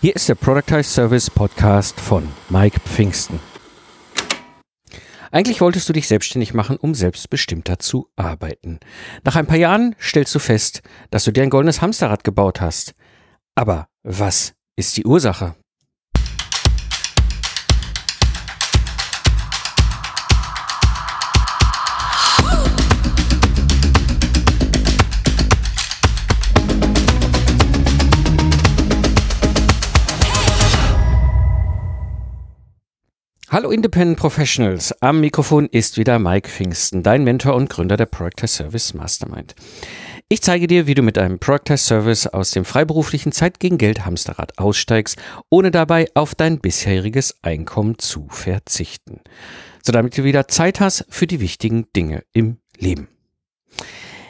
[0.00, 3.40] Hier ist der Productize Service Podcast von Mike Pfingsten.
[5.32, 8.78] Eigentlich wolltest du dich selbstständig machen, um selbstbestimmter zu arbeiten.
[9.24, 12.94] Nach ein paar Jahren stellst du fest, dass du dir ein goldenes Hamsterrad gebaut hast.
[13.56, 15.56] Aber was ist die Ursache?
[33.58, 38.48] Hallo Independent Professionals, am Mikrofon ist wieder Mike Pfingsten, dein Mentor und Gründer der Project
[38.48, 39.56] Service Mastermind.
[40.28, 44.06] Ich zeige dir, wie du mit einem Project Service aus dem freiberuflichen Zeit gegen Geld
[44.06, 45.16] Hamsterrad aussteigst,
[45.50, 49.22] ohne dabei auf dein bisheriges Einkommen zu verzichten.
[49.82, 53.08] So damit du wieder Zeit hast für die wichtigen Dinge im Leben.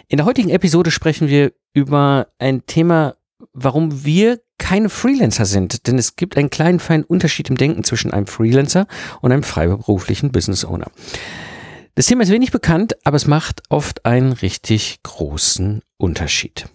[0.09, 3.18] In der heutigen Episode sprechen wir über ein Thema,
[3.53, 8.13] warum wir keine Freelancer sind, denn es gibt einen kleinen feinen Unterschied im Denken zwischen
[8.13, 8.87] einem Freelancer
[9.21, 10.91] und einem freiberuflichen Business Owner.
[11.95, 16.69] Das Thema ist wenig bekannt, aber es macht oft einen richtig großen Unterschied.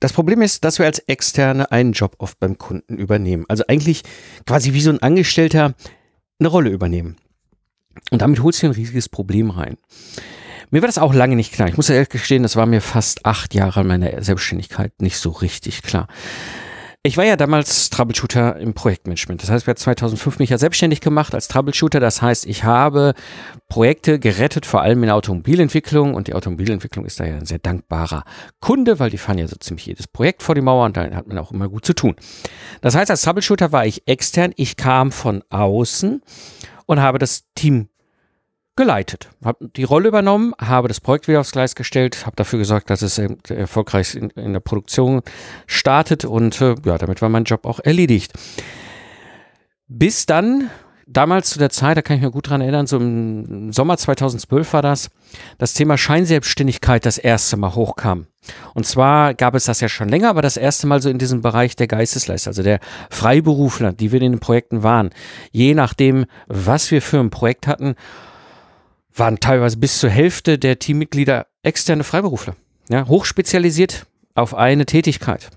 [0.00, 3.44] Das Problem ist, dass wir als Externe einen Job oft beim Kunden übernehmen.
[3.48, 4.02] Also eigentlich
[4.46, 5.74] quasi wie so ein Angestellter
[6.38, 7.16] eine Rolle übernehmen.
[8.10, 9.76] Und damit holst du ein riesiges Problem rein.
[10.70, 11.68] Mir war das auch lange nicht klar.
[11.68, 15.82] Ich muss ehrlich gestehen, das war mir fast acht Jahre meiner Selbstständigkeit nicht so richtig
[15.82, 16.06] klar.
[17.02, 19.42] Ich war ja damals Troubleshooter im Projektmanagement.
[19.42, 21.98] Das heißt, ich habe 2005 mich ja selbstständig gemacht als Troubleshooter.
[21.98, 23.14] Das heißt, ich habe
[23.70, 26.12] Projekte gerettet, vor allem in der Automobilentwicklung.
[26.12, 28.22] Und die Automobilentwicklung ist da ja ein sehr dankbarer
[28.60, 31.26] Kunde, weil die fahren ja so ziemlich jedes Projekt vor die Mauer und da hat
[31.26, 32.16] man auch immer gut zu tun.
[32.82, 34.52] Das heißt, als Troubleshooter war ich extern.
[34.56, 36.20] Ich kam von außen
[36.84, 37.88] und habe das Team
[38.76, 42.90] geleitet, habe die Rolle übernommen, habe das Projekt wieder aufs Gleis gestellt, habe dafür gesorgt,
[42.90, 45.22] dass es erfolgreich in, in der Produktion
[45.66, 48.32] startet und äh, ja, damit war mein Job auch erledigt.
[49.86, 50.70] Bis dann,
[51.06, 54.72] damals zu der Zeit, da kann ich mir gut dran erinnern, so im Sommer 2012
[54.72, 55.10] war das,
[55.58, 58.26] das Thema Scheinselbstständigkeit das erste Mal hochkam.
[58.74, 61.42] Und zwar gab es das ja schon länger, aber das erste Mal so in diesem
[61.42, 62.80] Bereich der Geistesleister, also der
[63.10, 65.10] Freiberufler, die wir in den Projekten waren.
[65.50, 67.96] Je nachdem, was wir für ein Projekt hatten,
[69.14, 72.56] waren teilweise bis zur Hälfte der Teammitglieder externe Freiberufler.
[72.88, 75.50] Ja, hochspezialisiert auf eine Tätigkeit.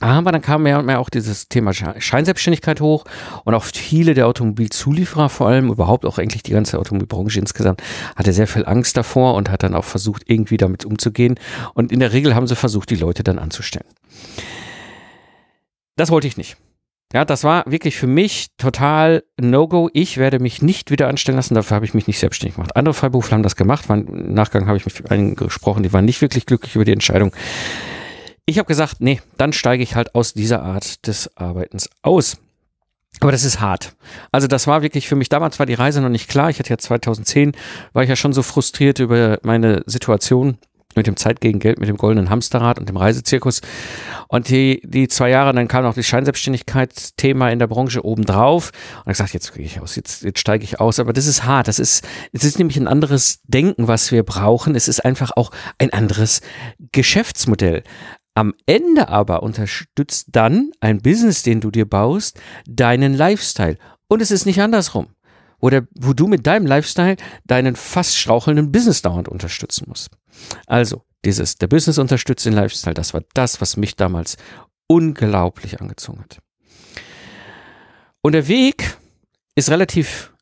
[0.00, 3.04] Aber dann kam mehr und mehr auch dieses Thema Scheinselbstständigkeit hoch
[3.44, 7.82] und auch viele der Automobilzulieferer, vor allem überhaupt auch eigentlich die ganze Automobilbranche insgesamt,
[8.14, 11.34] hatte sehr viel Angst davor und hat dann auch versucht, irgendwie damit umzugehen.
[11.74, 13.88] Und in der Regel haben sie versucht, die Leute dann anzustellen.
[15.96, 16.56] Das wollte ich nicht.
[17.12, 19.88] Ja, das war wirklich für mich total No-Go.
[19.94, 21.54] Ich werde mich nicht wieder anstellen lassen.
[21.54, 22.76] Dafür habe ich mich nicht selbstständig gemacht.
[22.76, 23.86] Andere Freiberufler haben das gemacht.
[23.88, 27.34] Im Nachgang habe ich mit einigen gesprochen, die waren nicht wirklich glücklich über die Entscheidung.
[28.44, 32.36] Ich habe gesagt, nee, dann steige ich halt aus dieser Art des Arbeitens aus.
[33.20, 33.96] Aber das ist hart.
[34.30, 36.50] Also das war wirklich für mich, damals war die Reise noch nicht klar.
[36.50, 37.52] Ich hatte ja 2010,
[37.94, 40.58] war ich ja schon so frustriert über meine Situation
[40.94, 43.60] mit dem Zeit gegen Geld, mit dem goldenen Hamsterrad und dem Reisezirkus.
[44.28, 48.72] Und die, die zwei Jahre, dann kam noch das Scheinselbstständigkeitsthema in der Branche obendrauf.
[48.96, 50.98] Und ich gesagt, jetzt gehe ich aus, jetzt, jetzt steige ich aus.
[50.98, 51.68] Aber das ist hart.
[51.68, 54.74] Das ist, es ist nämlich ein anderes Denken, was wir brauchen.
[54.74, 56.40] Es ist einfach auch ein anderes
[56.92, 57.82] Geschäftsmodell.
[58.34, 63.76] Am Ende aber unterstützt dann ein Business, den du dir baust, deinen Lifestyle.
[64.08, 65.08] Und es ist nicht andersrum.
[65.60, 70.10] Wo, der, wo du mit deinem Lifestyle deinen fast strauchelnden Business dauernd unterstützen musst.
[70.66, 74.36] Also, dieses, der Business unterstützt den Lifestyle, das war das, was mich damals
[74.86, 76.38] unglaublich angezogen hat.
[78.22, 78.96] Und der Weg
[79.54, 80.32] ist relativ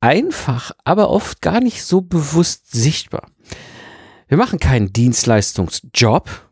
[0.00, 3.30] einfach, aber oft gar nicht so bewusst sichtbar.
[4.28, 6.50] Wir machen keinen Dienstleistungsjob,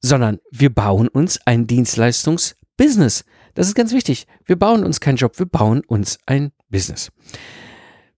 [0.00, 3.24] sondern wir bauen uns ein Dienstleistungsbusiness.
[3.54, 4.26] Das ist ganz wichtig.
[4.44, 7.10] Wir bauen uns keinen Job, wir bauen uns ein Business.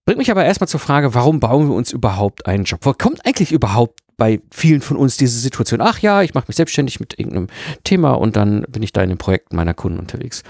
[0.07, 2.79] Bringt mich aber erstmal zur Frage, warum bauen wir uns überhaupt einen Job?
[2.83, 5.81] Wo kommt eigentlich überhaupt bei vielen von uns diese Situation?
[5.81, 7.47] Ach ja, ich mache mich selbstständig mit irgendeinem
[7.83, 10.43] Thema und dann bin ich da in den Projekten meiner Kunden unterwegs.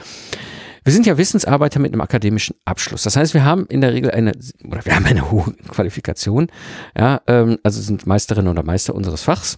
[0.83, 3.01] Wir sind ja Wissensarbeiter mit einem akademischen Abschluss.
[3.01, 4.33] Das heißt, wir haben in der Regel eine,
[4.63, 6.51] oder wir haben eine hohe Qualifikation,
[6.95, 9.57] ja, ähm, also sind Meisterinnen oder Meister unseres Fachs.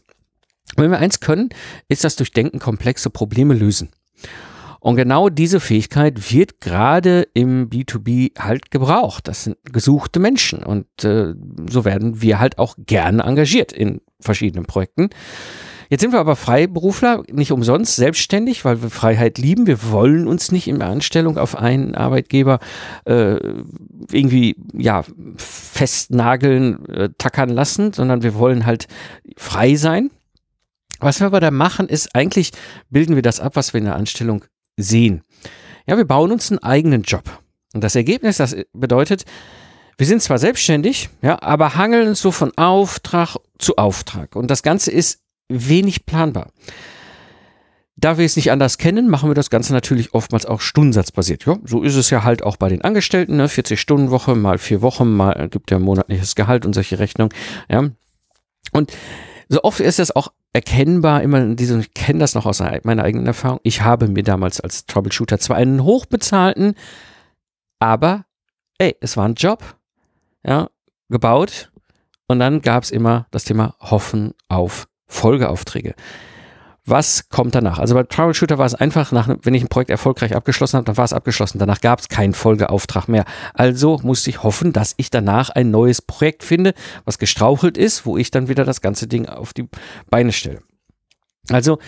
[0.78, 1.50] Und wenn wir eins können,
[1.90, 3.90] ist das durch Denken komplexe Probleme lösen.
[4.80, 9.28] Und genau diese Fähigkeit wird gerade im B2B halt gebraucht.
[9.28, 11.34] Das sind gesuchte Menschen und äh,
[11.70, 15.10] so werden wir halt auch gerne engagiert in verschiedenen Projekten.
[15.90, 19.66] Jetzt sind wir aber Freiberufler, nicht umsonst selbstständig, weil wir Freiheit lieben.
[19.66, 22.60] Wir wollen uns nicht in der Anstellung auf einen Arbeitgeber
[23.06, 23.38] äh,
[24.12, 25.04] irgendwie ja
[25.36, 28.88] festnageln, äh, tackern lassen, sondern wir wollen halt
[29.36, 30.12] frei sein.
[31.00, 32.52] Was wir aber da machen, ist eigentlich
[32.92, 34.46] bilden wir das ab, was wir in der Anstellung
[34.82, 35.24] sehen.
[35.88, 37.24] Ja, wir bauen uns einen eigenen Job.
[37.74, 39.26] Und das Ergebnis, das bedeutet,
[39.98, 44.36] wir sind zwar selbstständig, ja, aber hangeln uns so von Auftrag zu Auftrag.
[44.36, 46.52] Und das Ganze ist wenig planbar.
[47.98, 51.46] Da wir es nicht anders kennen, machen wir das Ganze natürlich oftmals auch stundensatzbasiert.
[51.46, 53.48] Ja, so ist es ja halt auch bei den Angestellten, ne?
[53.48, 57.34] 40-Stunden-Woche mal vier Wochen, mal gibt ja monatliches Gehalt und solche Rechnungen.
[57.70, 57.90] Ja.
[58.72, 58.94] Und
[59.50, 63.04] so oft ist es auch erkennbar, immer in diesem, ich kenne das noch aus meiner
[63.04, 63.60] eigenen Erfahrung.
[63.64, 66.76] Ich habe mir damals als Troubleshooter zwar einen hochbezahlten,
[67.80, 68.26] aber
[68.78, 69.76] ey, es war ein Job,
[70.46, 70.70] ja,
[71.10, 71.72] gebaut
[72.28, 75.96] und dann gab es immer das Thema Hoffen auf Folgeaufträge.
[76.86, 77.78] Was kommt danach?
[77.80, 80.98] Also bei Troubleshooter war es einfach, nach, wenn ich ein Projekt erfolgreich abgeschlossen habe, dann
[80.98, 81.60] war es abgeschlossen.
[81.60, 83.26] Danach gab es keinen Folgeauftrag mehr.
[83.54, 86.74] Also musste ich hoffen, dass ich danach ein neues Projekt finde,
[87.06, 89.68] was gestrauchelt ist, wo ich dann wieder das ganze Ding auf die
[90.10, 90.62] Beine stelle.
[91.50, 91.80] Also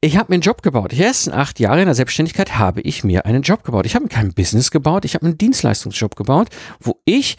[0.00, 0.90] ich habe mir einen Job gebaut.
[0.92, 3.86] Die ersten acht Jahre in der Selbstständigkeit habe ich mir einen Job gebaut.
[3.86, 6.48] Ich habe mir kein Business gebaut, ich habe einen Dienstleistungsjob gebaut,
[6.80, 7.36] wo ich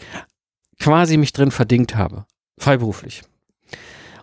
[0.80, 2.24] quasi mich drin verdingt habe.
[2.58, 3.22] Freiberuflich.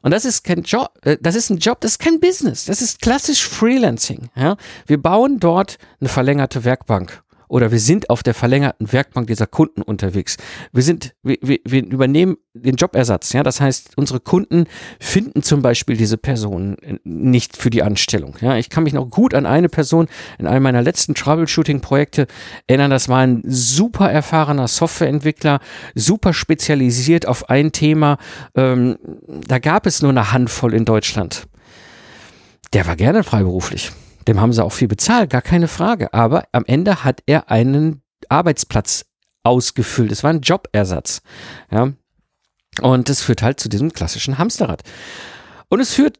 [0.02, 2.66] Und das ist kein Job, äh, das ist ein Job, das ist kein Business.
[2.66, 4.30] Das ist klassisch Freelancing.
[4.36, 4.58] Ja?
[4.88, 9.82] Wir bauen dort eine verlängerte Werkbank oder wir sind auf der verlängerten Werkbank dieser Kunden
[9.82, 10.38] unterwegs.
[10.72, 13.34] Wir sind, wir, wir, wir übernehmen den Jobersatz.
[13.34, 14.68] Ja, das heißt, unsere Kunden
[15.02, 18.38] finden zum Beispiel diese Person nicht für die Anstellung.
[18.40, 20.08] Ja, ich kann mich noch gut an eine Person
[20.40, 22.28] in einem meiner letzten Troubleshooting-Projekte
[22.68, 22.90] erinnern.
[22.90, 25.60] Das war ein super erfahrener Softwareentwickler,
[25.94, 28.18] super spezialisiert auf ein Thema.
[28.56, 31.48] Ähm, da gab es nur eine Handvoll in Deutschland.
[32.72, 33.92] Der war gerne freiberuflich.
[34.28, 36.14] Dem haben sie auch viel bezahlt, gar keine Frage.
[36.14, 39.06] Aber am Ende hat er einen Arbeitsplatz
[39.44, 40.12] ausgefüllt.
[40.12, 41.22] Es war ein Jobersatz.
[41.72, 41.94] Ja.
[42.82, 44.84] Und es führt halt zu diesem klassischen Hamsterrad.
[45.70, 46.20] Und es führt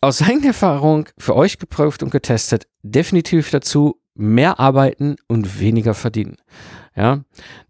[0.00, 6.36] aus eigener Erfahrung, für euch geprüft und getestet, definitiv dazu, mehr arbeiten und weniger verdienen.
[6.98, 7.20] Ja,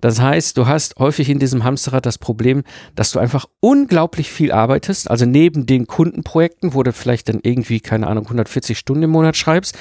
[0.01, 2.63] das heißt, du hast häufig in diesem Hamsterrad das Problem,
[2.95, 5.11] dass du einfach unglaublich viel arbeitest.
[5.11, 9.37] Also neben den Kundenprojekten, wo du vielleicht dann irgendwie, keine Ahnung, 140 Stunden im Monat
[9.37, 9.77] schreibst,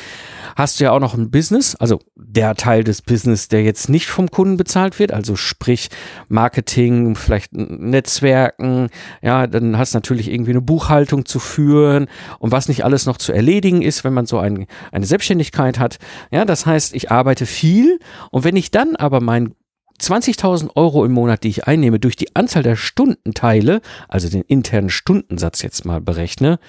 [0.57, 4.07] hast du ja auch noch ein Business, also der Teil des Business, der jetzt nicht
[4.07, 5.89] vom Kunden bezahlt wird, also sprich
[6.27, 8.89] Marketing, vielleicht Netzwerken,
[9.21, 12.07] ja, dann hast du natürlich irgendwie eine Buchhaltung zu führen
[12.39, 15.99] und was nicht alles noch zu erledigen ist, wenn man so ein, eine Selbstständigkeit hat.
[16.31, 17.99] Ja, das heißt, ich arbeite viel
[18.31, 19.53] und wenn ich dann aber mein
[19.99, 24.43] 20.000 Euro im Monat, die ich einnehme, durch die Anzahl der Stunden teile, also den
[24.43, 26.59] internen Stundensatz jetzt mal berechne,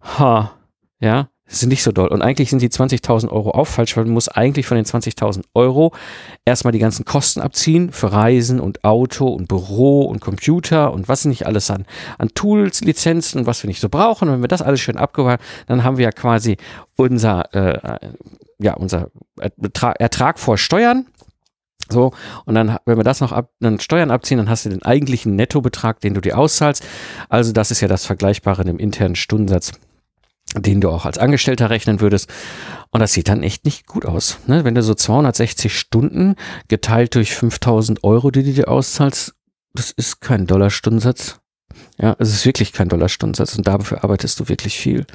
[0.00, 0.52] ha,
[0.98, 2.08] ja, das ist nicht so doll.
[2.08, 5.44] Und eigentlich sind die 20.000 Euro auch falsch, weil man muss eigentlich von den 20.000
[5.54, 5.92] Euro
[6.44, 11.24] erstmal die ganzen Kosten abziehen für Reisen und Auto und Büro und Computer und was
[11.24, 11.86] nicht alles an,
[12.18, 14.28] an Tools, Lizenzen und was wir nicht so brauchen.
[14.28, 16.56] Und wenn wir das alles schön abgeholt dann haben wir ja quasi
[16.96, 17.98] unser, äh,
[18.58, 19.10] ja, unser
[19.98, 21.06] Ertrag, vor Steuern
[21.88, 22.12] so,
[22.44, 25.36] und dann, wenn wir das noch ab, dann Steuern abziehen, dann hast du den eigentlichen
[25.36, 26.84] Nettobetrag, den du dir auszahlst.
[27.28, 29.72] Also, das ist ja das Vergleichbare in dem internen Stundensatz,
[30.56, 32.28] den du auch als Angestellter rechnen würdest.
[32.90, 34.38] Und das sieht dann echt nicht gut aus.
[34.46, 34.64] Ne?
[34.64, 36.34] Wenn du so 260 Stunden
[36.68, 39.34] geteilt durch 5000 Euro, die du dir auszahlst,
[39.72, 41.38] das ist kein Dollarstundensatz.
[41.98, 45.06] Ja, es ist wirklich kein Dollarstundensatz und dafür arbeitest du wirklich viel.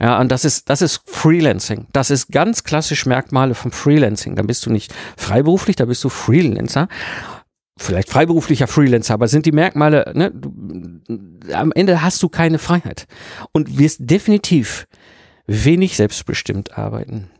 [0.00, 1.86] Ja, und das ist, das ist Freelancing.
[1.92, 4.36] Das ist ganz klassisch Merkmale vom Freelancing.
[4.36, 6.88] Da bist du nicht freiberuflich, da bist du Freelancer.
[7.78, 10.52] Vielleicht freiberuflicher Freelancer, aber sind die Merkmale, ne, du,
[11.52, 13.06] am Ende hast du keine Freiheit
[13.52, 14.86] und wirst definitiv
[15.46, 17.30] wenig selbstbestimmt arbeiten.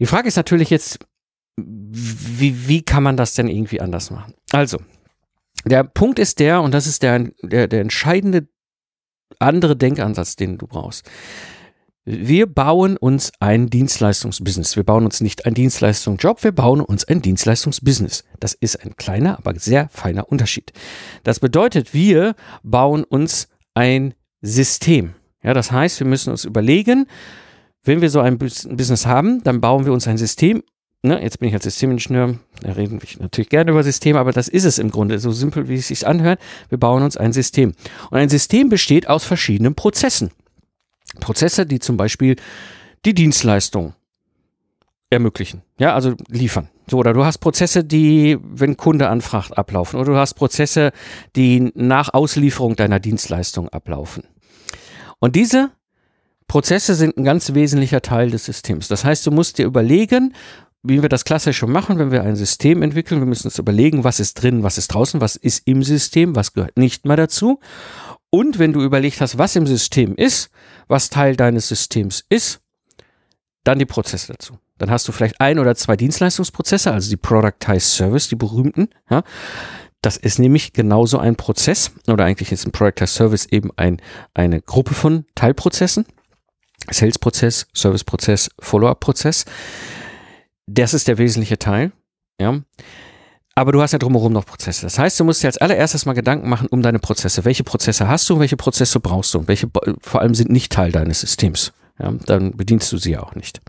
[0.00, 0.98] Die Frage ist natürlich jetzt,
[1.56, 4.34] wie, wie kann man das denn irgendwie anders machen?
[4.50, 4.78] Also,
[5.64, 8.48] der Punkt ist der, und das ist der, der, der entscheidende
[9.38, 11.08] andere Denkansatz, den du brauchst.
[12.06, 14.76] Wir bauen uns ein Dienstleistungsbusiness.
[14.76, 18.24] Wir bauen uns nicht ein Dienstleistungsjob, wir bauen uns ein Dienstleistungsbusiness.
[18.40, 20.72] Das ist ein kleiner, aber sehr feiner Unterschied.
[21.22, 25.14] Das bedeutet, wir bauen uns ein System.
[25.42, 27.06] Ja, das heißt, wir müssen uns überlegen,
[27.84, 30.62] wenn wir so ein Business haben, dann bauen wir uns ein System
[31.04, 34.48] ne, jetzt bin ich als Systemingenieur, da reden wir natürlich gerne über Systeme, aber das
[34.48, 36.40] ist es im Grunde, so simpel wie es sich anhört.
[36.68, 37.74] Wir bauen uns ein System.
[38.10, 40.30] Und ein System besteht aus verschiedenen Prozessen.
[41.20, 42.36] Prozesse, die zum Beispiel
[43.04, 43.94] die Dienstleistung
[45.10, 46.68] ermöglichen, ja, also liefern.
[46.90, 49.98] So, oder du hast Prozesse, die, wenn Kunde anfragt, ablaufen.
[49.98, 50.92] Oder du hast Prozesse,
[51.36, 54.24] die nach Auslieferung deiner Dienstleistung ablaufen.
[55.18, 55.70] Und diese
[56.46, 58.88] Prozesse sind ein ganz wesentlicher Teil des Systems.
[58.88, 60.34] Das heißt, du musst dir überlegen,
[60.84, 64.20] wie wir das klassisch machen, wenn wir ein System entwickeln, wir müssen uns überlegen, was
[64.20, 67.58] ist drin, was ist draußen, was ist im System, was gehört nicht mehr dazu.
[68.30, 70.50] Und wenn du überlegt hast, was im System ist,
[70.86, 72.60] was Teil deines Systems ist,
[73.64, 74.58] dann die Prozesse dazu.
[74.76, 78.88] Dann hast du vielleicht ein oder zwei Dienstleistungsprozesse, also die Productized Service, die berühmten.
[79.08, 79.22] Ja.
[80.02, 84.02] Das ist nämlich genauso ein Prozess, oder eigentlich ist ein Productized Service eben ein,
[84.34, 86.04] eine Gruppe von Teilprozessen.
[86.90, 89.46] Sales-Prozess, Service-Prozess, Follow-up-Prozess.
[90.66, 91.92] Das ist der wesentliche Teil.
[92.40, 92.60] Ja.
[93.54, 94.82] Aber du hast ja drumherum noch Prozesse.
[94.82, 97.44] Das heißt, du musst dir als allererstes mal Gedanken machen um deine Prozesse.
[97.44, 100.90] Welche Prozesse hast du, welche Prozesse brauchst du und welche vor allem sind nicht Teil
[100.90, 101.72] deines Systems.
[101.98, 103.60] Ja, dann bedienst du sie ja auch nicht.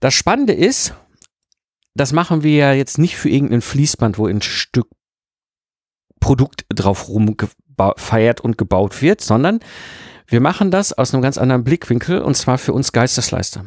[0.00, 0.94] Das Spannende ist,
[1.94, 4.88] das machen wir ja jetzt nicht für irgendein Fließband, wo ein Stück
[6.20, 9.60] Produkt drauf rumgefeiert und gebaut wird, sondern
[10.26, 13.66] wir machen das aus einem ganz anderen Blickwinkel und zwar für uns Geistesleister.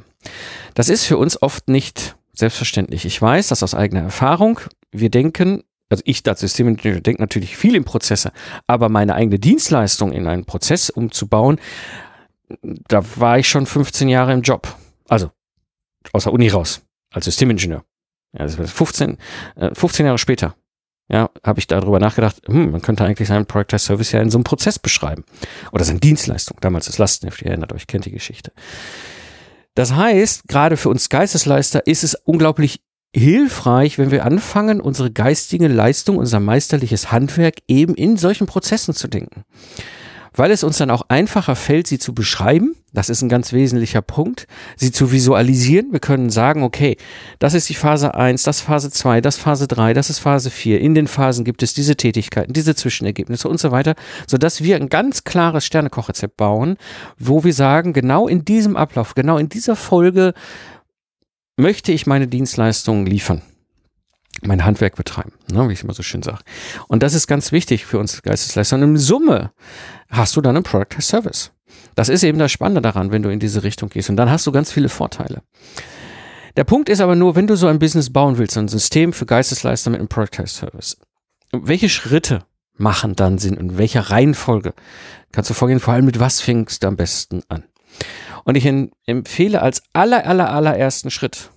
[0.74, 3.06] Das ist für uns oft nicht selbstverständlich.
[3.06, 4.60] Ich weiß das aus eigener Erfahrung.
[4.92, 8.32] Wir denken, also ich als Systemingenieur denke natürlich viel in Prozesse,
[8.68, 11.60] aber meine eigene Dienstleistung in einen Prozess umzubauen,
[12.62, 14.76] da war ich schon 15 Jahre im Job.
[15.08, 15.32] Also
[16.14, 16.82] aus der Uni raus,
[17.14, 17.84] als Systemingenieur.
[18.34, 19.18] Ja, das war 15,
[19.74, 20.56] 15 Jahre später.
[21.12, 24.38] Ja, habe ich darüber nachgedacht, hm, man könnte eigentlich seinen Product Service ja in so
[24.38, 25.26] einem Prozess beschreiben.
[25.72, 26.58] Oder seine Dienstleistung.
[26.62, 28.52] Damals das Lastenheft, ihr erinnert euch, kennt die Geschichte.
[29.80, 32.82] Das heißt, gerade für uns Geistesleister ist es unglaublich
[33.16, 39.08] hilfreich, wenn wir anfangen, unsere geistige Leistung, unser meisterliches Handwerk eben in solchen Prozessen zu
[39.08, 39.46] denken
[40.34, 42.76] weil es uns dann auch einfacher fällt, sie zu beschreiben.
[42.92, 44.48] Das ist ein ganz wesentlicher Punkt.
[44.76, 45.92] Sie zu visualisieren.
[45.92, 46.98] Wir können sagen, okay,
[47.38, 50.82] das ist die Phase 1, das Phase 2, das Phase 3, das ist Phase 4.
[50.82, 53.96] In den Phasen gibt es diese Tätigkeiten, diese Zwischenergebnisse und so weiter,
[54.28, 56.78] sodass wir ein ganz klares Sternekochrezept bauen,
[57.18, 60.34] wo wir sagen, genau in diesem Ablauf, genau in dieser Folge
[61.58, 63.42] möchte ich meine Dienstleistungen liefern
[64.44, 66.40] mein Handwerk betreiben, ne, wie ich immer so schön sage.
[66.88, 68.76] Und das ist ganz wichtig für uns Geistesleister.
[68.76, 69.52] Und in Summe
[70.10, 71.52] hast du dann einen Product as Service.
[71.96, 74.10] Das ist eben das Spannende daran, wenn du in diese Richtung gehst.
[74.10, 75.42] Und dann hast du ganz viele Vorteile.
[76.56, 79.26] Der Punkt ist aber nur, wenn du so ein Business bauen willst, ein System für
[79.26, 80.98] Geistesleister mit einem Product as Service,
[81.52, 82.44] welche Schritte
[82.76, 84.74] machen dann Sinn und welcher Reihenfolge
[85.32, 85.80] kannst du vorgehen?
[85.80, 87.64] Vor allem mit was fängst du am besten an?
[88.46, 88.66] Und ich
[89.06, 91.52] empfehle als aller, aller, allerersten Schritt,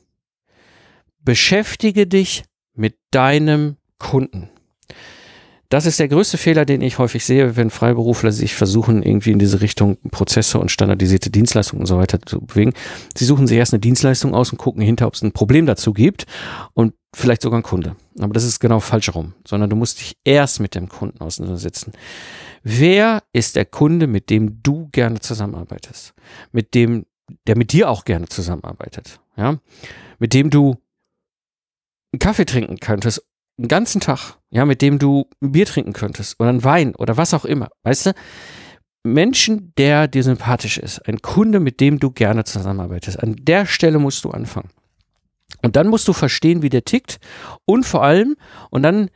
[1.21, 4.49] beschäftige dich mit deinem Kunden.
[5.73, 9.39] Das ist der größte Fehler, den ich häufig sehe, wenn Freiberufler sich versuchen, irgendwie in
[9.39, 12.75] diese Richtung Prozesse und standardisierte Dienstleistungen und so weiter zu bewegen.
[13.17, 15.95] Sie suchen sich erst eine Dienstleistung aus und gucken hinter, ob es ein Problem dazu
[15.95, 16.27] gibt
[16.75, 17.97] und vielleicht sogar ein Kunde.
[18.19, 21.93] Aber das ist genau falsch rum, sondern du musst dich erst mit dem Kunden auseinandersetzen.
[22.63, 26.13] Wer ist der Kunde, mit dem du gerne zusammenarbeitest?
[26.53, 27.07] Mit dem,
[27.47, 29.21] der mit dir auch gerne zusammenarbeitet?
[29.39, 29.57] Ja?
[30.19, 30.77] Mit dem du
[32.13, 33.23] einen Kaffee trinken könntest,
[33.59, 37.17] einen ganzen Tag, ja, mit dem du ein Bier trinken könntest oder einen Wein oder
[37.17, 38.13] was auch immer, weißt du?
[39.05, 43.99] Menschen, der dir sympathisch ist, ein Kunde, mit dem du gerne zusammenarbeitest, an der Stelle
[43.99, 44.71] musst du anfangen.
[45.63, 47.19] Und dann musst du verstehen, wie der tickt
[47.65, 48.37] und vor allem,
[48.71, 49.11] und dann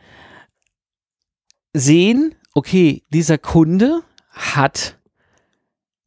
[1.72, 4.98] sehen, okay, dieser Kunde hat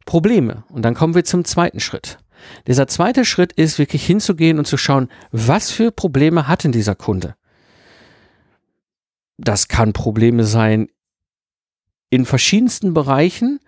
[0.05, 0.63] Probleme.
[0.69, 2.17] Und dann kommen wir zum zweiten Schritt.
[2.67, 6.95] Dieser zweite Schritt ist wirklich hinzugehen und zu schauen, was für Probleme hat denn dieser
[6.95, 7.35] Kunde?
[9.37, 10.89] Das kann Probleme sein
[12.09, 13.59] in verschiedensten Bereichen.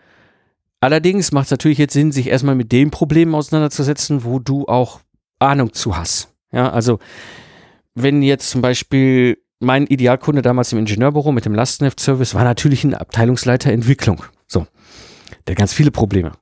[0.80, 5.02] Allerdings macht es natürlich jetzt Sinn, sich erstmal mit den Problemen auseinanderzusetzen, wo du auch
[5.40, 6.30] Ahnung zu hast.
[6.52, 7.00] Ja, also
[7.94, 12.96] wenn jetzt zum Beispiel mein Idealkunde damals im Ingenieurbüro mit dem Lastenheft-Service war natürlich ein
[12.96, 14.24] Abteilungsleiter Entwicklung.
[14.48, 14.66] So,
[15.46, 16.34] der hat ganz viele Probleme.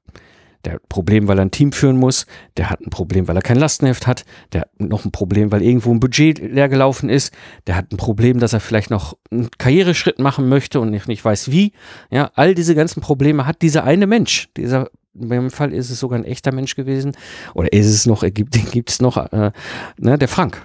[0.65, 2.25] Der hat ein Problem, weil er ein Team führen muss.
[2.57, 4.25] Der hat ein Problem, weil er kein Lastenheft hat.
[4.51, 7.33] Der hat noch ein Problem, weil irgendwo ein Budget leer gelaufen ist.
[7.67, 11.23] Der hat ein Problem, dass er vielleicht noch einen Karriereschritt machen möchte und nicht, nicht
[11.23, 11.71] weiß wie.
[12.11, 14.49] Ja, all diese ganzen Probleme hat dieser eine Mensch.
[14.57, 14.89] Dieser
[15.19, 17.13] in meinem Fall ist es sogar ein echter Mensch gewesen.
[17.53, 19.51] Oder ist es noch, gibt, gibt es noch, äh,
[19.97, 20.61] ne, der Frank.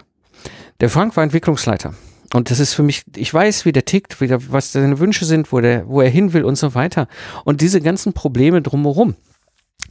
[0.81, 1.95] Der Frank war Entwicklungsleiter.
[2.33, 5.25] Und das ist für mich, ich weiß, wie der tickt, wie der, was seine Wünsche
[5.25, 7.07] sind, wo, der, wo er hin will und so weiter.
[7.45, 9.15] Und diese ganzen Probleme drumherum.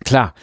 [0.03, 0.33] Klar,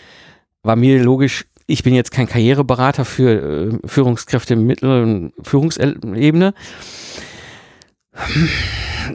[0.63, 6.55] war mir logisch, ich bin jetzt kein Karriereberater für äh, Führungskräfte im mittleren Führungsebene.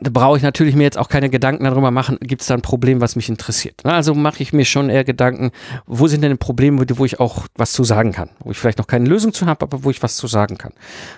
[0.01, 2.61] Da brauche ich natürlich mir jetzt auch keine Gedanken darüber machen, gibt es da ein
[2.61, 3.85] Problem, was mich interessiert.
[3.85, 5.51] Also mache ich mir schon eher Gedanken,
[5.85, 8.87] wo sind denn Probleme, wo ich auch was zu sagen kann, wo ich vielleicht noch
[8.87, 10.73] keine Lösung zu habe, aber wo ich was zu sagen kann.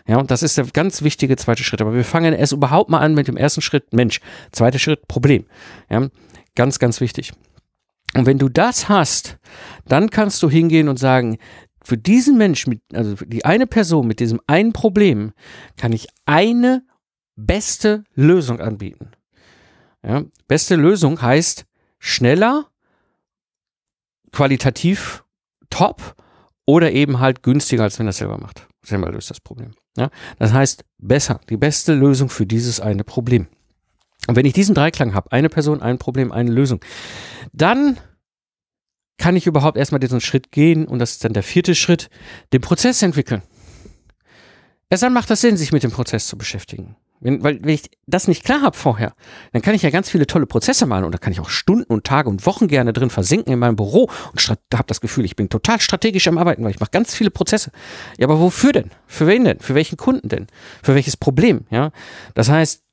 [0.07, 1.81] Ja, und das ist der ganz wichtige zweite Schritt.
[1.81, 4.21] Aber wir fangen erst überhaupt mal an mit dem ersten Schritt, Mensch,
[4.51, 5.45] zweiter Schritt, Problem.
[5.89, 6.07] Ja,
[6.55, 7.33] ganz, ganz wichtig.
[8.17, 9.37] Und wenn du das hast,
[9.85, 11.37] dann kannst du hingehen und sagen,
[11.83, 15.33] für diesen Menschen, mit, also für die eine Person mit diesem einen Problem,
[15.77, 16.83] kann ich eine
[17.35, 19.11] beste Lösung anbieten.
[20.03, 20.23] Ja?
[20.47, 21.65] Beste Lösung heißt
[21.99, 22.65] schneller,
[24.31, 25.23] qualitativ
[25.69, 26.15] top
[26.65, 28.67] oder eben halt günstiger, als wenn er selber macht.
[28.83, 29.73] Selber löst das Problem.
[29.95, 30.09] Ja?
[30.39, 33.47] Das heißt, besser, die beste Lösung für dieses eine Problem.
[34.27, 36.79] Und wenn ich diesen Dreiklang habe, eine Person, ein Problem, eine Lösung,
[37.53, 37.97] dann
[39.17, 42.09] kann ich überhaupt erstmal diesen Schritt gehen und das ist dann der vierte Schritt,
[42.53, 43.41] den Prozess entwickeln.
[44.89, 46.95] Erst dann macht das Sinn, sich mit dem Prozess zu beschäftigen.
[47.19, 49.13] Wenn, weil, wenn ich das nicht klar habe vorher,
[49.51, 51.91] dann kann ich ja ganz viele tolle Prozesse malen und da kann ich auch Stunden
[51.91, 55.35] und Tage und Wochen gerne drin versinken in meinem Büro und habe das Gefühl, ich
[55.35, 57.71] bin total strategisch am Arbeiten, weil ich mache ganz viele Prozesse.
[58.19, 58.91] Ja, aber wofür denn?
[59.07, 59.59] Für wen denn?
[59.59, 60.45] Für welchen Kunden denn?
[60.83, 61.65] Für welches Problem?
[61.71, 61.91] Ja,
[62.35, 62.83] das heißt,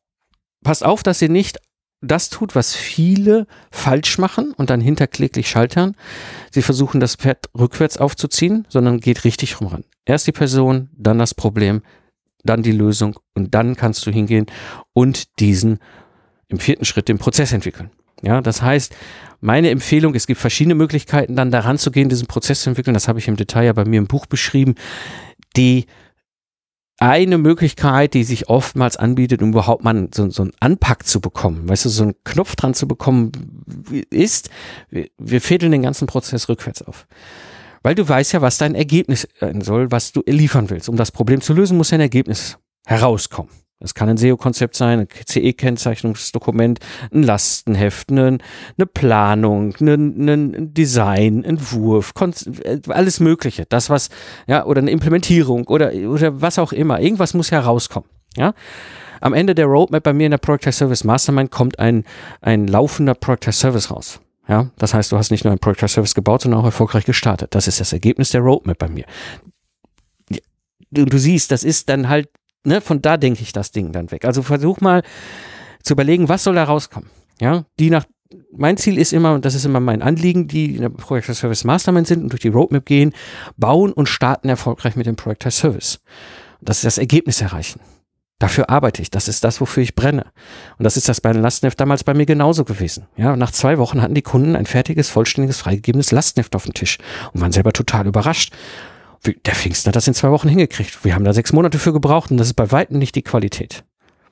[0.64, 1.58] passt auf, dass ihr nicht
[2.04, 5.96] das tut, was viele falsch machen und dann hinterkläglich schaltern.
[6.50, 9.84] Sie versuchen das Pferd rückwärts aufzuziehen, sondern geht richtig rum ran.
[10.04, 11.82] Erst die Person, dann das Problem,
[12.44, 14.46] dann die Lösung und dann kannst du hingehen
[14.92, 15.78] und diesen
[16.48, 17.90] im vierten Schritt den Prozess entwickeln.
[18.22, 18.94] Ja, das heißt,
[19.40, 22.94] meine Empfehlung, es gibt verschiedene Möglichkeiten, dann daran zu gehen, diesen Prozess zu entwickeln.
[22.94, 24.74] Das habe ich im Detail ja bei mir im Buch beschrieben.
[25.56, 25.86] Die
[27.04, 31.68] eine Möglichkeit, die sich oftmals anbietet, um überhaupt mal so, so einen Anpack zu bekommen,
[31.68, 33.30] weißt du, so einen Knopf dran zu bekommen,
[34.08, 34.48] ist,
[34.88, 37.06] wir, fädeln den ganzen Prozess rückwärts auf.
[37.82, 40.88] Weil du weißt ja, was dein Ergebnis sein soll, was du liefern willst.
[40.88, 42.56] Um das Problem zu lösen, muss ein Ergebnis
[42.86, 43.50] herauskommen.
[43.84, 46.78] Das kann ein SEO-Konzept sein, ein CE-Kennzeichnungsdokument,
[47.12, 48.38] ein Lastenheft, eine,
[48.78, 52.14] eine Planung, ein, ein Design, ein Entwurf,
[52.88, 53.66] alles Mögliche.
[53.66, 54.08] Das, was,
[54.46, 56.98] ja, oder eine Implementierung oder, oder was auch immer.
[56.98, 58.08] Irgendwas muss herauskommen.
[58.38, 58.54] Ja.
[59.20, 62.04] Am Ende der Roadmap bei mir in der Project Service Mastermind kommt ein,
[62.40, 64.18] ein laufender Project Service raus.
[64.48, 67.54] Ja, das heißt, du hast nicht nur ein Project Service gebaut, sondern auch erfolgreich gestartet.
[67.54, 69.04] Das ist das Ergebnis der Roadmap bei mir.
[70.90, 72.30] Du, du siehst, das ist dann halt,
[72.64, 74.24] ne, von da denke ich das Ding dann weg.
[74.24, 75.02] Also versuch mal
[75.82, 77.10] zu überlegen, was soll da rauskommen.
[77.40, 78.04] Ja, die nach,
[78.56, 81.64] mein Ziel ist immer, und das ist immer mein Anliegen, die in der Project Service
[81.64, 83.12] Mastermind sind und durch die Roadmap gehen,
[83.56, 86.00] bauen und starten erfolgreich mit dem Project Service.
[86.60, 87.80] Das ist das Ergebnis erreichen.
[88.38, 89.10] Dafür arbeite ich.
[89.10, 90.26] Das ist das, wofür ich brenne.
[90.78, 93.06] Und das ist das bei den Lastneft damals bei mir genauso gewesen.
[93.16, 96.98] Ja, nach zwei Wochen hatten die Kunden ein fertiges, vollständiges, freigegebenes Lastneft auf dem Tisch
[97.32, 98.52] und waren selber total überrascht.
[99.24, 101.04] Der Pfingsten hat das in zwei Wochen hingekriegt.
[101.04, 103.84] Wir haben da sechs Monate für gebraucht und das ist bei weitem nicht die Qualität.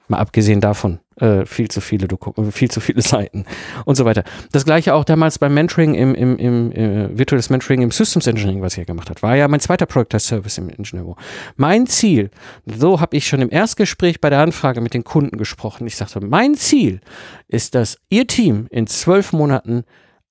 [0.08, 3.46] Mal abgesehen davon, äh, viel zu viele Doku viel zu viele Seiten
[3.86, 4.24] und so weiter.
[4.50, 8.60] Das gleiche auch damals beim Mentoring im, im, im äh, virtuelles Mentoring im Systems Engineering,
[8.60, 11.16] was ich ja gemacht hat, war ja mein zweiter Projekt als Service im Ingenieur.
[11.56, 12.30] Mein Ziel,
[12.66, 15.86] so habe ich schon im Erstgespräch bei der Anfrage mit den Kunden gesprochen.
[15.86, 17.00] Ich sagte, mein Ziel
[17.48, 19.84] ist, dass ihr Team in zwölf Monaten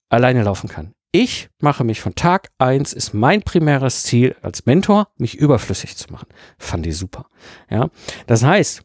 [0.10, 0.94] alleine laufen kann.
[1.14, 6.12] Ich mache mich von Tag eins ist mein primäres Ziel als Mentor, mich überflüssig zu
[6.12, 6.28] machen.
[6.58, 7.26] Fand die super.
[7.70, 7.90] Ja,
[8.28, 8.82] das heißt,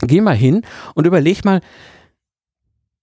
[0.00, 0.62] geh mal hin
[0.94, 1.60] und überleg mal,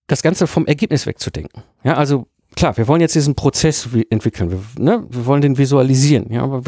[0.08, 1.64] das Ganze vom Ergebnis wegzudenken.
[1.84, 6.32] Ja, also klar, wir wollen jetzt diesen Prozess entwickeln, wir, ne, wir wollen den visualisieren.
[6.34, 6.62] Ja, aber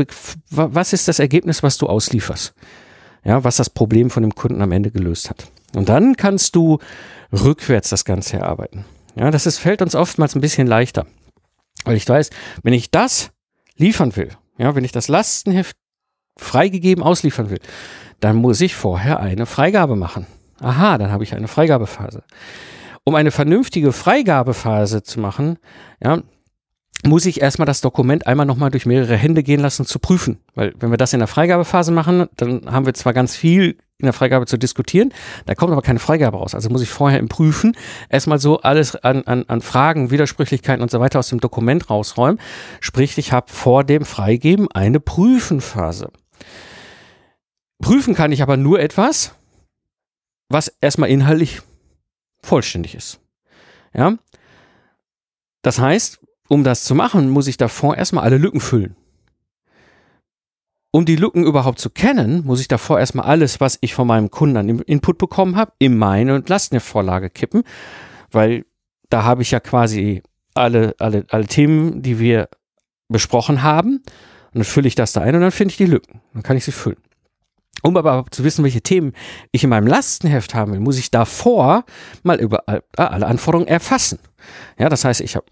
[0.50, 2.54] was ist das Ergebnis, was du auslieferst?
[3.24, 5.52] Ja, was das Problem von dem Kunden am Ende gelöst hat.
[5.76, 6.80] Und dann kannst du
[7.32, 8.86] rückwärts das Ganze erarbeiten.
[9.16, 11.06] Ja, das ist, fällt uns oftmals ein bisschen leichter.
[11.86, 12.30] Weil ich weiß,
[12.64, 13.32] wenn ich das
[13.76, 15.76] liefern will, ja, wenn ich das Lastenheft
[16.38, 17.60] freigegeben ausliefern will,
[18.20, 20.28] dann muss ich vorher eine Freigabe machen.
[20.60, 22.24] Aha, dann habe ich eine Freigabephase.
[23.04, 25.58] Um eine vernünftige Freigabephase zu machen,
[26.04, 26.22] ja,
[27.04, 30.40] muss ich erstmal das Dokument einmal nochmal durch mehrere Hände gehen lassen zu prüfen.
[30.54, 34.08] Weil wenn wir das in der Freigabephase machen, dann haben wir zwar ganz viel in
[34.08, 35.14] der Freigabe zu diskutieren,
[35.46, 36.56] da kommt aber keine Freigabe raus.
[36.56, 37.76] Also muss ich vorher im Prüfen
[38.10, 42.40] erstmal so alles an, an, an Fragen, Widersprüchlichkeiten und so weiter aus dem Dokument rausräumen.
[42.80, 46.12] Sprich, ich habe vor dem Freigeben eine Prüfenphase.
[47.82, 49.36] Prüfen kann ich aber nur etwas,
[50.50, 51.62] was erstmal inhaltlich
[52.44, 53.20] vollständig ist.
[53.94, 54.18] Ja?
[55.62, 58.96] Das heißt, um das zu machen, muss ich davor erstmal alle Lücken füllen.
[60.92, 64.30] Um die Lücken überhaupt zu kennen, muss ich davor erstmal alles, was ich von meinem
[64.30, 67.64] Kunden an Input bekommen habe, in meine Lastenvorlage kippen,
[68.30, 68.66] weil
[69.10, 70.22] da habe ich ja quasi
[70.54, 72.50] alle, alle, alle Themen, die wir
[73.08, 74.02] besprochen haben.
[74.54, 76.20] Und dann fülle ich das da ein und dann finde ich die Lücken.
[76.34, 76.98] Dann kann ich sie füllen.
[77.82, 79.14] Um aber zu wissen, welche Themen
[79.52, 81.86] ich in meinem Lastenheft haben will, muss ich davor
[82.24, 82.64] mal über
[82.96, 84.20] alle Anforderungen erfassen.
[84.78, 85.46] Ja, das heißt, ich habe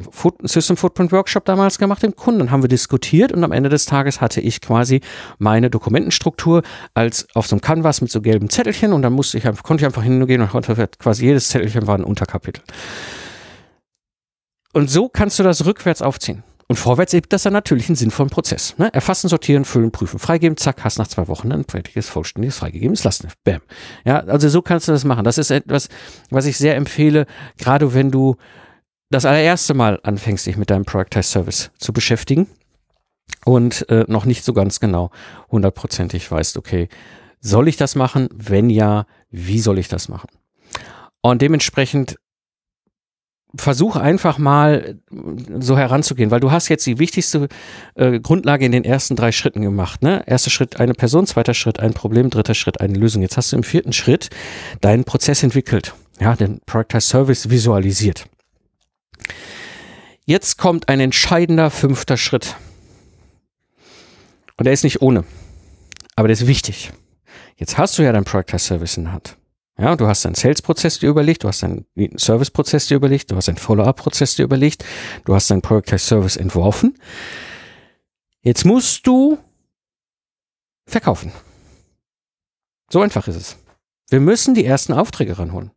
[0.43, 3.85] System Footprint Workshop damals gemacht im Kunden, dann haben wir diskutiert und am Ende des
[3.85, 5.01] Tages hatte ich quasi
[5.37, 6.63] meine Dokumentenstruktur
[6.93, 9.85] als auf so einem Canvas mit so gelben Zettelchen und dann musste ich, konnte ich
[9.85, 12.63] einfach hingehen und quasi jedes Zettelchen war ein Unterkapitel.
[14.73, 16.43] Und so kannst du das rückwärts aufziehen.
[16.69, 18.77] Und vorwärts ergibt das dann natürlich einen sinnvollen Prozess.
[18.77, 18.93] Ne?
[18.93, 23.43] Erfassen, sortieren, füllen, prüfen, freigeben, zack, hast nach zwei Wochen ein fertiges, vollständiges, freigegebenes Lastneft.
[23.43, 23.61] Bam.
[24.05, 25.23] Ja, also so kannst du das machen.
[25.23, 25.89] Das ist etwas,
[26.29, 27.25] was ich sehr empfehle,
[27.57, 28.35] gerade wenn du
[29.09, 32.45] das allererste Mal anfängst, dich mit deinem Productize Service zu beschäftigen
[33.45, 35.09] und äh, noch nicht so ganz genau
[35.49, 36.87] hundertprozentig weißt, okay,
[37.41, 38.29] soll ich das machen?
[38.31, 40.29] Wenn ja, wie soll ich das machen?
[41.21, 42.17] Und dementsprechend
[43.55, 44.99] versuch einfach mal
[45.59, 47.47] so heranzugehen, weil du hast jetzt die wichtigste
[47.95, 50.03] äh, Grundlage in den ersten drei Schritten gemacht.
[50.03, 50.23] Ne?
[50.27, 53.21] Erster Schritt eine Person, zweiter Schritt ein Problem, dritter Schritt eine Lösung.
[53.21, 54.29] Jetzt hast du im vierten Schritt
[54.81, 58.25] deinen Prozess entwickelt, ja, den Productize Service visualisiert.
[60.25, 62.55] Jetzt kommt ein entscheidender fünfter Schritt.
[64.57, 65.23] Und der ist nicht ohne,
[66.15, 66.91] aber der ist wichtig.
[67.55, 69.37] Jetzt hast du ja dein Productize Service in der Hand.
[69.79, 71.85] Ja, du hast einen Sales-Prozess dir überlegt, du hast einen
[72.17, 74.83] Service-Prozess dir überlegt, du hast einen Follow-up-Prozess dir überlegt,
[75.23, 76.97] du hast deinen Product Service entworfen.
[78.41, 79.37] Jetzt musst du
[80.85, 81.31] verkaufen.
[82.91, 83.57] So einfach ist es.
[84.09, 85.71] Wir müssen die ersten Aufträge ranholen.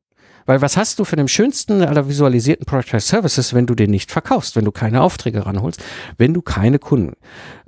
[0.47, 4.11] Weil was hast du für den schönsten aller visualisierten Product Services, wenn du den nicht
[4.11, 5.81] verkaufst, wenn du keine Aufträge ranholst,
[6.19, 7.15] wenn du keine Kunden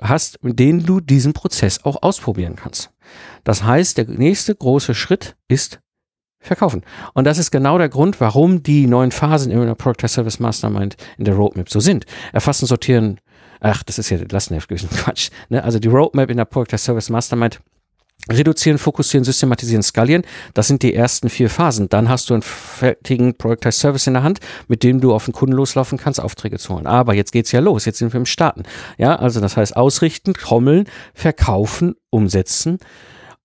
[0.00, 2.90] hast, mit denen du diesen Prozess auch ausprobieren kannst.
[3.44, 5.78] Das heißt, der nächste große Schritt ist
[6.46, 6.82] verkaufen.
[7.14, 10.96] Und das ist genau der Grund, warum die neuen Phasen in der Product Service Mastermind
[11.18, 12.06] in der Roadmap so sind.
[12.32, 13.20] Erfassen, sortieren,
[13.60, 15.30] ach, das ist ja Lastenheft gewesen, Quatsch.
[15.48, 15.62] Ne?
[15.62, 17.60] Also die Roadmap in der Product Service Mastermind
[18.30, 20.22] Reduzieren, fokussieren, systematisieren, skalieren.
[20.54, 21.90] Das sind die ersten vier Phasen.
[21.90, 25.34] Dann hast du einen fertigen Productized Service in der Hand, mit dem du auf den
[25.34, 26.86] Kunden loslaufen kannst, Aufträge zu holen.
[26.86, 27.84] Aber jetzt geht's ja los.
[27.84, 28.62] Jetzt sind wir im Starten.
[28.96, 32.78] Ja, also das heißt ausrichten, trommeln, verkaufen, umsetzen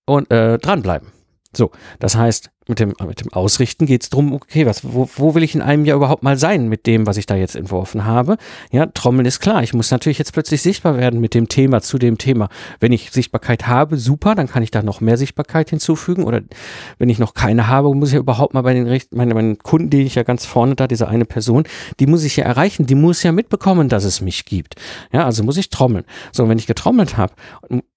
[0.06, 1.08] und äh, dranbleiben.
[1.54, 5.34] So, das heißt, mit dem, mit dem Ausrichten geht es darum, okay, was, wo, wo
[5.34, 8.06] will ich in einem Jahr überhaupt mal sein mit dem, was ich da jetzt entworfen
[8.06, 8.38] habe?
[8.70, 9.62] Ja, Trommeln ist klar.
[9.62, 12.48] Ich muss natürlich jetzt plötzlich sichtbar werden mit dem Thema, zu dem Thema.
[12.78, 16.24] Wenn ich Sichtbarkeit habe, super, dann kann ich da noch mehr Sichtbarkeit hinzufügen.
[16.24, 16.40] Oder
[16.98, 19.90] wenn ich noch keine habe, muss ich ja überhaupt mal bei den meine, meinen Kunden,
[19.90, 21.64] die ich ja ganz vorne da, diese eine Person,
[21.98, 24.76] die muss ich ja erreichen, die muss ja mitbekommen, dass es mich gibt.
[25.12, 26.04] Ja, also muss ich trommeln.
[26.32, 27.34] So, wenn ich getrommelt habe,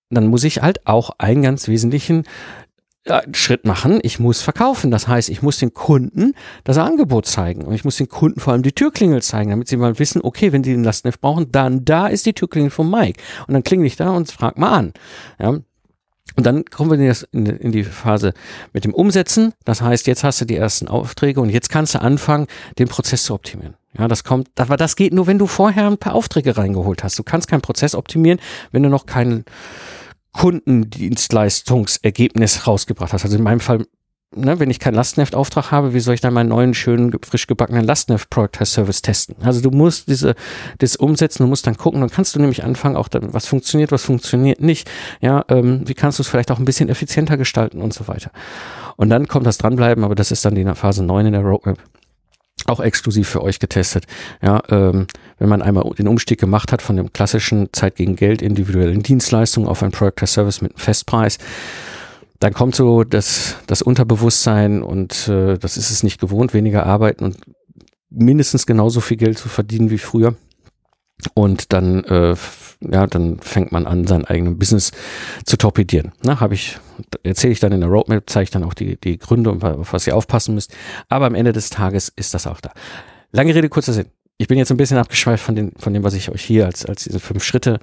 [0.10, 2.24] dann muss ich halt auch einen ganz wesentlichen
[3.06, 4.92] einen Schritt machen, ich muss verkaufen.
[4.92, 8.54] Das heißt, ich muss den Kunden das Angebot zeigen und ich muss den Kunden vor
[8.54, 11.86] allem die Türklingel zeigen, damit sie mal wissen, okay, wenn die den Lastneft brauchen, dann
[11.86, 13.22] da ist die Türklingel von Mike.
[13.48, 14.94] Und dann klingel ich da und frag mal an.
[15.40, 15.60] Ja.
[16.36, 18.34] Und dann kommen wir in die Phase
[18.72, 19.54] mit dem Umsetzen.
[19.66, 22.48] Das heißt, jetzt hast du die ersten Aufträge und jetzt kannst du anfangen,
[22.80, 23.76] den Prozess zu optimieren.
[23.96, 27.20] Ja, das kommt, aber das geht nur, wenn du vorher ein paar Aufträge reingeholt hast.
[27.20, 28.40] Du kannst keinen Prozess optimieren,
[28.72, 29.46] wenn du noch keinen
[30.34, 33.24] Kundendienstleistungsergebnis rausgebracht hast.
[33.24, 33.86] Also in meinem Fall,
[34.36, 37.86] ne, wenn ich keinen Lastenheftauftrag habe, wie soll ich dann meinen neuen, schönen, frisch gebackenen
[37.86, 39.36] Lastenheft Product Service testen?
[39.42, 40.36] Also du musst diese,
[40.80, 43.92] das umsetzen, du musst dann gucken, dann kannst du nämlich anfangen, auch dann, was funktioniert,
[43.92, 44.90] was funktioniert nicht.
[45.22, 48.32] Ja, ähm, wie kannst du es vielleicht auch ein bisschen effizienter gestalten und so weiter.
[48.96, 51.80] Und dann kommt das dranbleiben, aber das ist dann die Phase 9 in der Roadmap
[52.68, 54.06] auch exklusiv für euch getestet.
[54.42, 55.08] Ja, ähm,
[55.40, 59.68] wenn man einmal den Umstieg gemacht hat von dem klassischen Zeit gegen Geld individuellen Dienstleistungen
[59.68, 61.38] auf ein Product as Service mit einem Festpreis,
[62.40, 67.24] dann kommt so das, das Unterbewusstsein und äh, das ist es nicht gewohnt, weniger arbeiten
[67.24, 67.38] und
[68.10, 70.36] mindestens genauso viel Geld zu verdienen wie früher.
[71.34, 72.36] Und dann, äh,
[72.92, 74.92] ja, dann fängt man an, sein eigenes Business
[75.46, 76.12] zu torpedieren.
[76.24, 76.78] Na, habe ich,
[77.24, 80.08] erzähle ich dann in der Roadmap, zeige ich dann auch die, die Gründe, auf was
[80.08, 80.76] ihr aufpassen müsst.
[81.10, 82.72] Aber am Ende des Tages ist das auch da.
[83.32, 84.08] Lange Rede, kurzer Sinn
[84.44, 86.86] ich bin jetzt ein bisschen abgeschweift von, den, von dem, was ich euch hier als,
[86.86, 87.80] als diese fünf Schritte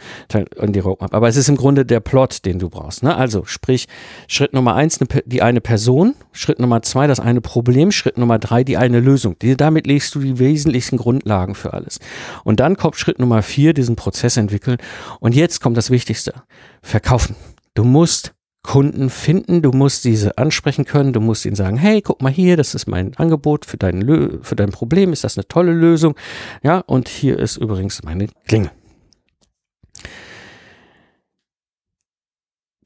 [0.60, 1.14] in die Roadmap.
[1.14, 3.02] Aber es ist im Grunde der Plot, den du brauchst.
[3.02, 3.16] Ne?
[3.16, 3.88] Also sprich,
[4.28, 8.38] Schritt Nummer eins, eine, die eine Person, Schritt Nummer zwei, das eine Problem, Schritt Nummer
[8.38, 9.38] drei, die eine Lösung.
[9.38, 11.98] Die, damit legst du die wesentlichsten Grundlagen für alles.
[12.44, 14.76] Und dann kommt Schritt Nummer vier, diesen Prozess entwickeln.
[15.18, 16.34] Und jetzt kommt das Wichtigste.
[16.82, 17.36] Verkaufen.
[17.72, 22.20] Du musst Kunden finden, du musst diese ansprechen können, du musst ihnen sagen, hey, guck
[22.20, 25.48] mal hier, das ist mein Angebot für dein, Lö für dein Problem, ist das eine
[25.48, 26.14] tolle Lösung?
[26.62, 28.70] Ja, und hier ist übrigens meine Klinge.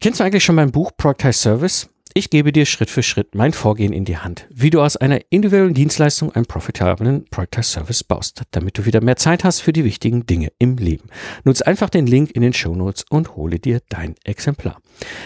[0.00, 1.88] Kennst du eigentlich schon mein Buch Productize Service?
[2.16, 5.18] Ich gebe dir Schritt für Schritt mein Vorgehen in die Hand, wie du aus einer
[5.30, 9.84] individuellen Dienstleistung einen profitablen Project Service baust, damit du wieder mehr Zeit hast für die
[9.84, 11.08] wichtigen Dinge im Leben.
[11.42, 14.80] Nutze einfach den Link in den Show Notes und hole dir dein Exemplar.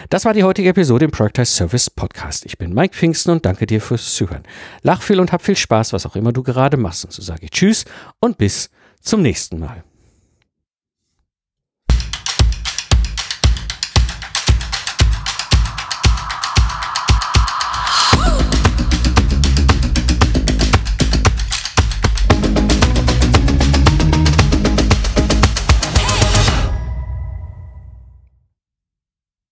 [0.09, 2.46] Das war die heutige Episode im Project Service Podcast.
[2.46, 4.44] Ich bin Mike Pfingsten und danke dir fürs Zuhören.
[4.81, 7.05] Lach viel und hab viel Spaß, was auch immer du gerade machst.
[7.05, 7.85] Und so sage ich Tschüss
[8.18, 8.70] und bis
[9.03, 9.85] zum nächsten Mal.